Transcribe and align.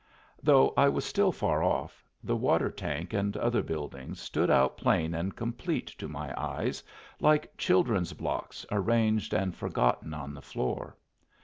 Though 0.41 0.73
I 0.75 0.89
was 0.89 1.05
still 1.05 1.31
far 1.31 1.61
off, 1.63 2.03
the 2.23 2.35
water 2.35 2.71
tank 2.71 3.13
and 3.13 3.37
other 3.37 3.61
buildings 3.61 4.19
stood 4.19 4.49
out 4.49 4.75
plain 4.75 5.13
and 5.13 5.35
complete 5.35 5.85
to 5.99 6.07
my 6.07 6.33
eyes, 6.41 6.81
like 7.19 7.55
children's 7.55 8.13
blocks 8.13 8.65
arranged 8.71 9.31
and 9.31 9.55
forgotten 9.55 10.11
on 10.15 10.33
the 10.33 10.41
floor. 10.41 10.97